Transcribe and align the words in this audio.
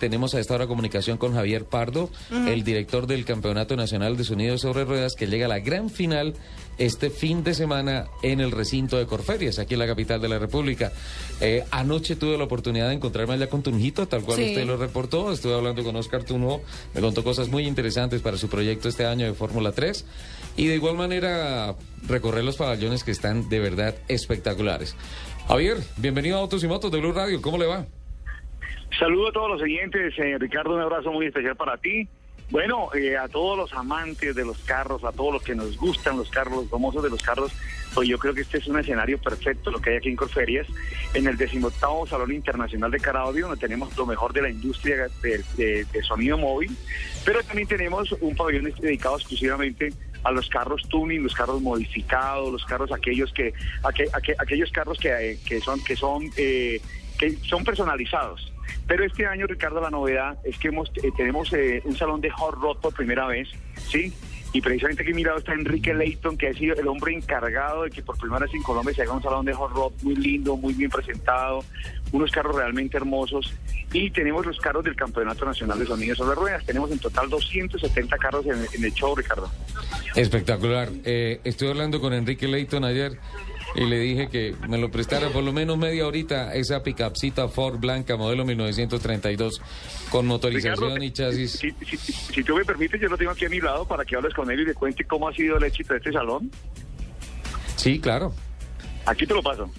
Tenemos 0.00 0.32
a 0.36 0.38
esta 0.38 0.54
hora 0.54 0.68
comunicación 0.68 1.18
con 1.18 1.34
Javier 1.34 1.64
Pardo, 1.64 2.08
el 2.30 2.62
director 2.62 3.08
del 3.08 3.24
Campeonato 3.24 3.74
Nacional 3.74 4.16
de 4.16 4.22
Sonidos 4.22 4.60
sobre 4.60 4.84
Ruedas, 4.84 5.16
que 5.16 5.26
llega 5.26 5.46
a 5.46 5.48
la 5.48 5.58
gran 5.58 5.90
final 5.90 6.34
este 6.78 7.10
fin 7.10 7.42
de 7.42 7.52
semana 7.52 8.06
en 8.22 8.38
el 8.38 8.52
recinto 8.52 8.96
de 8.96 9.06
Corferias, 9.06 9.58
aquí 9.58 9.74
en 9.74 9.80
la 9.80 9.88
capital 9.88 10.20
de 10.20 10.28
la 10.28 10.38
República. 10.38 10.92
Eh, 11.40 11.64
anoche 11.72 12.14
tuve 12.14 12.38
la 12.38 12.44
oportunidad 12.44 12.86
de 12.90 12.94
encontrarme 12.94 13.34
allá 13.34 13.48
con 13.48 13.64
Tunjito, 13.64 14.06
tal 14.06 14.22
cual 14.22 14.38
Sí. 14.38 14.50
usted 14.50 14.66
lo 14.66 14.76
reportó. 14.76 15.32
Estuve 15.32 15.54
hablando 15.54 15.82
con 15.82 15.96
Oscar 15.96 16.22
Tunjo, 16.22 16.62
me 16.94 17.00
contó 17.00 17.24
cosas 17.24 17.48
muy 17.48 17.66
interesantes 17.66 18.22
para 18.22 18.36
su 18.36 18.48
proyecto 18.48 18.88
este 18.88 19.04
año 19.04 19.26
de 19.26 19.34
Fórmula 19.34 19.72
3. 19.72 20.04
Y 20.56 20.68
de 20.68 20.76
igual 20.76 20.94
manera 20.96 21.74
recorrer 22.06 22.44
los 22.44 22.56
pabellones 22.56 23.02
que 23.02 23.10
están 23.10 23.48
de 23.48 23.58
verdad 23.58 23.96
espectaculares. 24.06 24.94
Javier, 25.48 25.78
bienvenido 25.96 26.36
a 26.36 26.40
Autos 26.42 26.62
y 26.62 26.68
Motos 26.68 26.92
de 26.92 27.00
Blue 27.00 27.10
Radio, 27.10 27.42
¿cómo 27.42 27.58
le 27.58 27.66
va? 27.66 27.84
Saludo 28.98 29.28
a 29.28 29.32
todos 29.32 29.50
los 29.50 29.62
oyentes, 29.62 30.14
eh, 30.18 30.36
Ricardo, 30.38 30.74
un 30.74 30.80
abrazo 30.80 31.12
muy 31.12 31.26
especial 31.26 31.56
para 31.56 31.76
ti. 31.76 32.08
Bueno, 32.50 32.88
eh, 32.94 33.16
a 33.16 33.28
todos 33.28 33.58
los 33.58 33.72
amantes 33.74 34.34
de 34.34 34.42
los 34.44 34.56
carros, 34.60 35.04
a 35.04 35.12
todos 35.12 35.34
los 35.34 35.42
que 35.42 35.54
nos 35.54 35.76
gustan 35.76 36.16
los 36.16 36.30
carros, 36.30 36.54
los 36.62 36.70
famosos 36.70 37.02
de 37.02 37.10
los 37.10 37.22
carros, 37.22 37.52
pues 37.94 38.08
yo 38.08 38.18
creo 38.18 38.32
que 38.32 38.40
este 38.40 38.56
es 38.56 38.66
un 38.66 38.78
escenario 38.78 39.18
perfecto 39.18 39.70
lo 39.70 39.80
que 39.80 39.90
hay 39.90 39.96
aquí 39.98 40.08
en 40.08 40.16
Corferias, 40.16 40.66
en 41.12 41.26
el 41.26 41.36
decimoctavo 41.36 42.06
Salón 42.06 42.32
Internacional 42.32 42.90
de 42.90 42.98
Car 43.00 43.18
Audio, 43.18 43.48
donde 43.48 43.60
tenemos 43.60 43.94
lo 43.98 44.06
mejor 44.06 44.32
de 44.32 44.42
la 44.42 44.48
industria 44.50 45.08
de, 45.22 45.44
de- 45.58 45.84
de 45.84 46.02
sonido 46.02 46.38
móvil, 46.38 46.74
pero 47.24 47.42
también 47.42 47.68
tenemos 47.68 48.10
un 48.20 48.34
pabellón 48.34 48.72
dedicado 48.80 49.16
exclusivamente 49.16 49.92
a 50.24 50.32
los 50.32 50.48
carros 50.48 50.82
tuning, 50.88 51.22
los 51.22 51.34
carros 51.34 51.60
modificados, 51.60 52.50
los 52.50 52.64
carros 52.64 52.90
aquellos 52.92 53.30
que, 53.34 53.52
aque- 53.82 54.08
aque- 54.14 54.34
aquellos 54.38 54.72
carros 54.72 54.98
que, 54.98 55.10
eh, 55.32 55.38
que 55.46 55.60
son, 55.60 55.84
que 55.84 55.96
son, 55.96 56.24
eh, 56.38 56.80
que 57.18 57.32
son 57.46 57.62
personalizados. 57.62 58.52
Pero 58.86 59.04
este 59.04 59.26
año, 59.26 59.46
Ricardo, 59.46 59.80
la 59.80 59.90
novedad 59.90 60.38
es 60.44 60.58
que 60.58 60.68
hemos, 60.68 60.90
eh, 61.02 61.10
tenemos 61.16 61.52
eh, 61.52 61.82
un 61.84 61.96
salón 61.96 62.20
de 62.20 62.30
hot 62.30 62.54
rod 62.54 62.78
por 62.78 62.94
primera 62.94 63.26
vez, 63.26 63.48
¿sí? 63.90 64.12
Y 64.52 64.62
precisamente 64.62 65.02
aquí 65.02 65.12
mirado 65.12 65.38
está 65.38 65.52
Enrique 65.52 65.92
Leighton, 65.92 66.38
que 66.38 66.48
ha 66.48 66.54
sido 66.54 66.74
el 66.74 66.86
hombre 66.88 67.14
encargado 67.14 67.82
de 67.82 67.90
que 67.90 68.02
por 68.02 68.16
primera 68.16 68.46
vez 68.46 68.54
en 68.54 68.62
Colombia 68.62 68.94
se 68.94 69.02
haga 69.02 69.12
un 69.12 69.22
salón 69.22 69.44
de 69.44 69.52
hot 69.52 69.70
rod 69.72 69.92
muy 70.02 70.16
lindo, 70.16 70.56
muy 70.56 70.72
bien 70.72 70.90
presentado, 70.90 71.62
unos 72.12 72.30
carros 72.30 72.56
realmente 72.56 72.96
hermosos. 72.96 73.52
Y 73.92 74.10
tenemos 74.10 74.46
los 74.46 74.58
carros 74.58 74.84
del 74.84 74.96
Campeonato 74.96 75.44
Nacional 75.44 75.78
de 75.78 75.86
Sonidos 75.86 76.18
sobre 76.18 76.34
Ruedas. 76.34 76.64
Tenemos 76.64 76.90
en 76.90 76.98
total 76.98 77.28
270 77.28 78.16
carros 78.16 78.46
en, 78.46 78.66
en 78.72 78.84
el 78.84 78.92
show, 78.92 79.14
Ricardo. 79.14 79.50
Espectacular. 80.14 80.88
Eh, 81.04 81.40
estoy 81.44 81.68
hablando 81.68 82.00
con 82.00 82.12
Enrique 82.14 82.48
Leighton 82.48 82.84
ayer 82.84 83.18
y 83.74 83.84
le 83.84 83.98
dije 84.00 84.28
que 84.28 84.54
me 84.68 84.78
lo 84.78 84.90
prestara 84.90 85.28
por 85.28 85.42
lo 85.44 85.52
menos 85.52 85.76
media 85.78 86.06
horita 86.06 86.54
esa 86.54 86.82
picapcita 86.82 87.48
Ford 87.48 87.78
blanca 87.78 88.16
modelo 88.16 88.44
1932 88.44 89.60
con 90.10 90.26
motorización 90.26 90.74
Ricardo, 90.96 91.04
y 91.04 91.10
chasis. 91.12 91.52
Si, 91.52 91.70
si- 91.84 91.96
si- 91.96 92.12
si 92.12 92.44
tú 92.44 92.56
me 92.56 92.64
permites, 92.64 93.00
yo 93.00 93.08
lo 93.08 93.16
tengo 93.18 93.30
aquí 93.30 93.44
a 93.44 93.48
mi 93.48 93.60
lado 93.60 93.86
para 93.86 94.04
que 94.04 94.16
hables 94.16 94.32
con 94.34 94.50
él 94.50 94.60
y 94.60 94.64
le 94.64 94.74
cuente 94.74 95.04
cómo 95.04 95.28
ha 95.28 95.32
sido 95.34 95.56
el 95.58 95.64
éxito 95.64 95.92
de 95.92 95.98
este 95.98 96.12
salón. 96.12 96.50
Sí, 97.76 98.00
claro. 98.00 98.34
Aquí 99.06 99.26
te 99.26 99.34
lo 99.34 99.42
paso. 99.42 99.70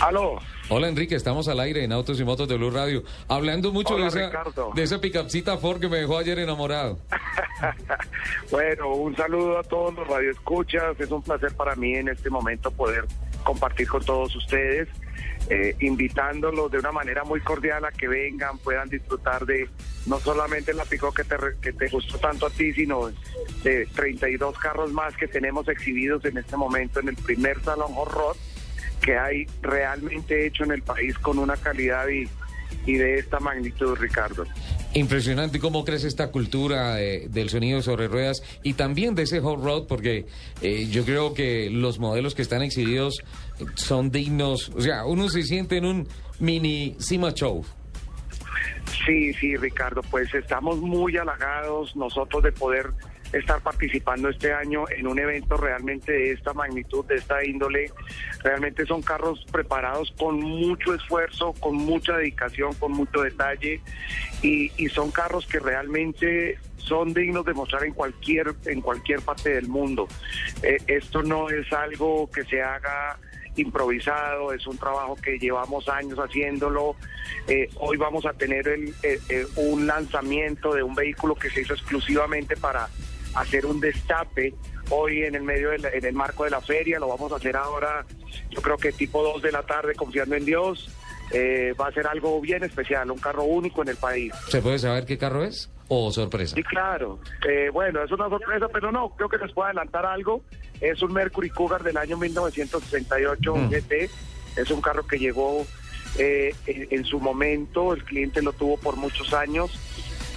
Aló. 0.00 0.38
Hola 0.68 0.88
Enrique, 0.88 1.14
estamos 1.14 1.46
al 1.46 1.60
aire 1.60 1.84
en 1.84 1.92
Autos 1.92 2.18
y 2.18 2.24
Motos 2.24 2.48
de 2.48 2.56
Blue 2.56 2.70
Radio, 2.72 3.04
hablando 3.28 3.70
mucho 3.72 3.94
Hola, 3.94 4.04
de 4.04 4.08
esa 4.08 4.26
Ricardo. 4.26 4.72
de 4.74 4.82
esa 4.82 5.00
picapcita 5.00 5.56
Ford 5.58 5.78
que 5.78 5.88
me 5.88 5.98
dejó 5.98 6.18
ayer 6.18 6.38
enamorado. 6.38 6.98
Bueno, 8.50 8.92
un 8.94 9.16
saludo 9.16 9.58
a 9.58 9.62
todos 9.62 9.94
los 9.94 10.06
radioescuchas. 10.06 10.98
Es 11.00 11.10
un 11.10 11.22
placer 11.22 11.54
para 11.56 11.74
mí 11.74 11.94
en 11.94 12.08
este 12.08 12.28
momento 12.28 12.70
poder 12.70 13.06
compartir 13.44 13.88
con 13.88 14.04
todos 14.04 14.34
ustedes, 14.36 14.88
eh, 15.48 15.74
invitándolos 15.80 16.70
de 16.70 16.78
una 16.78 16.92
manera 16.92 17.24
muy 17.24 17.40
cordial 17.40 17.84
a 17.84 17.92
que 17.92 18.08
vengan, 18.08 18.58
puedan 18.58 18.88
disfrutar 18.88 19.46
de 19.46 19.68
no 20.06 20.18
solamente 20.20 20.74
la 20.74 20.84
pico 20.84 21.12
que 21.12 21.24
te, 21.24 21.36
que 21.60 21.72
te 21.72 21.88
gustó 21.88 22.18
tanto 22.18 22.46
a 22.46 22.50
ti, 22.50 22.72
sino 22.72 23.10
de 23.62 23.86
32 23.94 24.58
carros 24.58 24.92
más 24.92 25.16
que 25.16 25.26
tenemos 25.26 25.68
exhibidos 25.68 26.24
en 26.24 26.38
este 26.38 26.56
momento 26.56 27.00
en 27.00 27.08
el 27.08 27.16
primer 27.16 27.60
salón 27.62 27.92
horror 27.96 28.36
que 29.00 29.16
hay 29.16 29.46
realmente 29.62 30.46
hecho 30.46 30.64
en 30.64 30.72
el 30.72 30.82
país 30.82 31.16
con 31.18 31.38
una 31.38 31.56
calidad 31.56 32.08
y, 32.08 32.28
y 32.86 32.94
de 32.96 33.18
esta 33.18 33.40
magnitud, 33.40 33.96
Ricardo. 33.98 34.44
Impresionante 34.94 35.58
cómo 35.58 35.84
crece 35.84 36.08
esta 36.08 36.30
cultura 36.30 37.02
eh, 37.02 37.26
del 37.28 37.50
sonido 37.50 37.82
sobre 37.82 38.08
ruedas 38.08 38.42
y 38.62 38.72
también 38.72 39.14
de 39.14 39.24
ese 39.24 39.40
hot 39.40 39.62
rod, 39.62 39.86
porque 39.86 40.26
eh, 40.62 40.86
yo 40.90 41.04
creo 41.04 41.34
que 41.34 41.68
los 41.70 41.98
modelos 41.98 42.34
que 42.34 42.42
están 42.42 42.62
exhibidos 42.62 43.22
son 43.74 44.10
dignos. 44.10 44.70
O 44.70 44.80
sea, 44.80 45.04
uno 45.04 45.28
se 45.28 45.42
siente 45.42 45.76
en 45.76 45.84
un 45.84 46.08
mini 46.38 46.96
Cima 46.98 47.32
Show. 47.32 47.64
Sí, 49.04 49.32
sí, 49.34 49.56
Ricardo, 49.56 50.00
pues 50.10 50.32
estamos 50.34 50.78
muy 50.78 51.16
halagados 51.16 51.94
nosotros 51.94 52.42
de 52.42 52.52
poder 52.52 52.86
estar 53.38 53.60
participando 53.60 54.28
este 54.28 54.52
año 54.52 54.84
en 54.88 55.06
un 55.06 55.18
evento 55.18 55.56
realmente 55.56 56.12
de 56.12 56.32
esta 56.32 56.52
magnitud, 56.52 57.04
de 57.06 57.16
esta 57.16 57.44
índole. 57.44 57.90
Realmente 58.42 58.86
son 58.86 59.02
carros 59.02 59.44
preparados 59.50 60.12
con 60.18 60.40
mucho 60.40 60.94
esfuerzo, 60.94 61.52
con 61.54 61.76
mucha 61.76 62.16
dedicación, 62.16 62.74
con 62.74 62.92
mucho 62.92 63.22
detalle 63.22 63.80
y, 64.42 64.70
son 64.88 65.10
carros 65.10 65.46
que 65.46 65.58
realmente 65.58 66.58
son 66.76 67.12
dignos 67.12 67.44
de 67.44 67.52
mostrar 67.52 67.84
en 67.84 67.92
cualquier 67.92 68.54
en 68.66 68.80
cualquier 68.80 69.20
parte 69.20 69.50
del 69.50 69.68
mundo. 69.68 70.06
Eh, 70.62 70.78
esto 70.86 71.22
no 71.22 71.50
es 71.50 71.70
algo 71.72 72.30
que 72.30 72.44
se 72.44 72.62
haga 72.62 73.18
improvisado, 73.56 74.52
es 74.52 74.66
un 74.66 74.78
trabajo 74.78 75.16
que 75.16 75.38
llevamos 75.38 75.88
años 75.88 76.18
haciéndolo. 76.18 76.96
Eh, 77.48 77.68
hoy 77.76 77.96
vamos 77.96 78.26
a 78.26 78.32
tener 78.32 78.68
el, 78.68 78.94
eh, 79.02 79.18
eh, 79.28 79.46
un 79.56 79.86
lanzamiento 79.86 80.74
de 80.74 80.82
un 80.82 80.94
vehículo 80.94 81.34
que 81.34 81.50
se 81.50 81.62
hizo 81.62 81.74
exclusivamente 81.74 82.56
para 82.56 82.88
hacer 83.36 83.66
un 83.66 83.80
destape 83.80 84.54
hoy 84.90 85.22
en 85.24 85.34
el 85.34 85.42
medio 85.42 85.70
de 85.70 85.78
la- 85.78 85.90
en 85.90 86.04
el 86.04 86.14
marco 86.14 86.44
de 86.44 86.50
la 86.50 86.60
feria, 86.60 86.98
lo 86.98 87.08
vamos 87.08 87.32
a 87.32 87.36
hacer 87.36 87.56
ahora, 87.56 88.04
yo 88.50 88.60
creo 88.62 88.76
que 88.76 88.92
tipo 88.92 89.22
2 89.22 89.42
de 89.42 89.52
la 89.52 89.62
tarde, 89.62 89.94
confiando 89.94 90.34
en 90.36 90.44
Dios. 90.44 90.90
Eh, 91.32 91.74
va 91.80 91.88
a 91.88 91.92
ser 91.92 92.06
algo 92.06 92.40
bien 92.40 92.62
especial, 92.62 93.10
un 93.10 93.18
carro 93.18 93.42
único 93.42 93.82
en 93.82 93.88
el 93.88 93.96
país. 93.96 94.32
¿Se 94.48 94.62
puede 94.62 94.78
saber 94.78 95.04
qué 95.06 95.18
carro 95.18 95.42
es? 95.42 95.68
¿O 95.88 96.12
sorpresa? 96.12 96.54
Sí, 96.54 96.62
claro. 96.62 97.18
Eh, 97.48 97.68
bueno, 97.72 98.00
es 98.04 98.12
una 98.12 98.28
sorpresa, 98.28 98.68
pero 98.72 98.92
no, 98.92 99.10
creo 99.16 99.28
que 99.28 99.36
les 99.38 99.52
puedo 99.52 99.66
adelantar 99.66 100.06
algo. 100.06 100.42
Es 100.80 101.02
un 101.02 101.12
Mercury 101.12 101.50
Cougar 101.50 101.82
del 101.82 101.96
año 101.96 102.16
1968 102.16 103.52
un 103.54 103.66
Mm. 103.66 103.70
GT. 103.70 104.10
Es 104.56 104.70
un 104.70 104.80
carro 104.80 105.04
que 105.06 105.18
llegó 105.18 105.66
eh, 106.18 106.54
en, 106.66 106.86
en 106.90 107.04
su 107.04 107.18
momento, 107.20 107.92
el 107.92 108.02
cliente 108.04 108.40
lo 108.40 108.52
tuvo 108.52 108.78
por 108.78 108.96
muchos 108.96 109.34
años. 109.34 109.70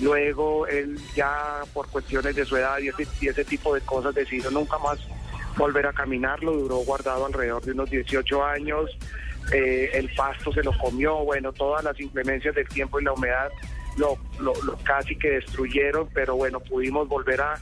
Luego 0.00 0.66
él 0.66 0.98
ya 1.14 1.62
por 1.72 1.88
cuestiones 1.88 2.34
de 2.34 2.44
su 2.44 2.56
edad 2.56 2.78
y 2.78 2.88
ese, 2.88 3.06
y 3.20 3.28
ese 3.28 3.44
tipo 3.44 3.74
de 3.74 3.80
cosas 3.82 4.14
decidió 4.14 4.50
nunca 4.50 4.78
más 4.78 4.98
volver 5.56 5.86
a 5.86 5.92
caminarlo. 5.92 6.52
Duró 6.52 6.76
guardado 6.78 7.26
alrededor 7.26 7.62
de 7.62 7.72
unos 7.72 7.90
18 7.90 8.44
años. 8.44 8.90
Eh, 9.52 9.90
el 9.94 10.12
pasto 10.14 10.52
se 10.52 10.62
lo 10.62 10.76
comió, 10.78 11.16
bueno, 11.18 11.52
todas 11.52 11.84
las 11.84 11.98
inclemencias 12.00 12.54
del 12.54 12.66
tiempo 12.66 12.98
y 12.98 13.04
la 13.04 13.12
humedad 13.12 13.50
lo, 13.98 14.16
lo, 14.40 14.52
lo 14.62 14.76
casi 14.78 15.16
que 15.16 15.30
destruyeron, 15.32 16.08
pero 16.12 16.36
bueno, 16.36 16.60
pudimos 16.60 17.08
volver 17.08 17.40
a, 17.40 17.54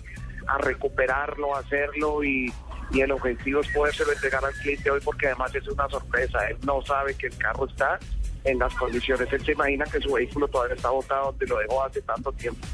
recuperarlo, 0.59 1.55
hacerlo 1.55 2.25
y, 2.25 2.53
y 2.91 3.01
el 3.01 3.13
objetivo 3.13 3.61
es 3.61 3.69
podérselo 3.69 4.13
entregar 4.13 4.45
al 4.45 4.53
cliente 4.55 4.91
hoy 4.91 5.01
porque 5.05 5.29
además 5.29 5.55
es 5.55 5.67
una 5.69 5.89
sorpresa, 5.89 6.47
él 6.49 6.57
no 6.67 6.83
sabe 6.83 7.15
que 7.15 7.29
el 7.29 7.37
carro 7.37 7.69
está 7.69 7.99
en 8.45 8.59
las 8.59 8.75
condiciones, 8.75 9.33
él 9.33 9.45
se 9.45 9.53
imagina 9.53 9.85
que 9.85 10.01
su 10.01 10.13
vehículo 10.13 10.49
todavía 10.49 10.75
está 10.77 10.91
botado 10.91 11.27
donde 11.27 11.47
lo 11.47 11.59
dejó 11.59 11.85
hace 11.85 12.03
tanto 12.03 12.33
tiempo. 12.33 12.67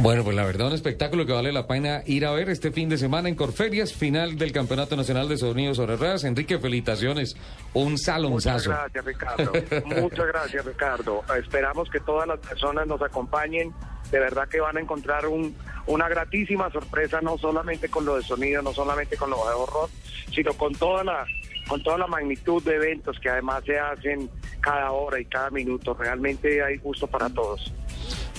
Bueno, 0.00 0.22
pues 0.22 0.36
la 0.36 0.44
verdad 0.44 0.68
un 0.68 0.74
espectáculo 0.74 1.26
que 1.26 1.32
vale 1.32 1.50
la 1.52 1.66
pena 1.66 2.02
ir 2.06 2.24
a 2.24 2.30
ver 2.30 2.48
este 2.50 2.70
fin 2.70 2.88
de 2.88 2.96
semana 2.98 3.28
en 3.28 3.34
Corferias, 3.34 3.92
final 3.92 4.38
del 4.38 4.52
Campeonato 4.52 4.94
Nacional 4.94 5.28
de 5.28 5.36
Sonidos 5.36 5.76
sobre 5.78 5.96
Ruedas. 5.96 6.22
Enrique, 6.22 6.56
felicitaciones. 6.60 7.36
Un 7.74 7.92
Muchas 7.92 8.04
salonzazo. 8.04 8.70
gracias, 8.70 9.04
Ricardo. 9.04 9.52
Muchas 9.86 10.26
gracias, 10.28 10.64
Ricardo. 10.64 11.24
Esperamos 11.36 11.90
que 11.90 11.98
todas 11.98 12.28
las 12.28 12.38
personas 12.38 12.86
nos 12.86 13.02
acompañen. 13.02 13.72
De 14.12 14.20
verdad 14.20 14.48
que 14.48 14.60
van 14.60 14.76
a 14.76 14.80
encontrar 14.80 15.26
un, 15.26 15.56
una 15.88 16.08
gratísima 16.08 16.70
sorpresa, 16.70 17.20
no 17.20 17.36
solamente 17.36 17.88
con 17.88 18.04
lo 18.04 18.16
de 18.16 18.22
sonido, 18.22 18.62
no 18.62 18.72
solamente 18.72 19.16
con 19.16 19.30
lo 19.30 19.36
de 19.48 19.54
horror, 19.54 19.90
sino 20.32 20.52
con 20.54 20.74
toda 20.76 21.02
la 21.02 21.26
con 21.68 21.82
toda 21.82 21.98
la 21.98 22.06
magnitud 22.06 22.62
de 22.64 22.74
eventos 22.74 23.18
que 23.20 23.28
además 23.28 23.62
se 23.64 23.78
hacen 23.78 24.28
cada 24.60 24.90
hora 24.90 25.20
y 25.20 25.24
cada 25.26 25.50
minuto. 25.50 25.94
Realmente 25.94 26.62
hay 26.62 26.78
gusto 26.78 27.06
para 27.06 27.28
todos. 27.30 27.72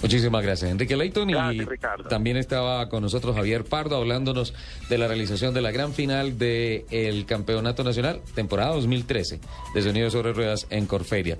Muchísimas 0.01 0.43
gracias, 0.43 0.71
Enrique 0.71 0.95
Leighton. 0.95 1.29
Y 1.29 1.33
Gracias, 1.33 1.67
también 2.09 2.37
estaba 2.37 2.87
con 2.87 3.01
nosotros 3.01 3.35
Javier 3.35 3.65
Pardo 3.65 3.97
hablándonos 3.97 4.53
de 4.87 4.97
la 4.97 5.07
realización 5.07 5.53
de 5.53 5.61
la 5.61 5.71
gran 5.71 5.93
final 5.93 6.37
del 6.37 7.25
Campeonato 7.25 7.83
Nacional, 7.83 8.21
temporada 8.33 8.73
2013, 8.75 9.41
de 9.73 9.81
Sonidos 9.81 10.13
sobre 10.13 10.31
Ruedas 10.31 10.67
en 10.69 10.85
Corferia. 10.85 11.37